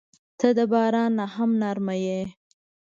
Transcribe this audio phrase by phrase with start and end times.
[0.39, 2.21] •ته د باران نه هم نرمه یې.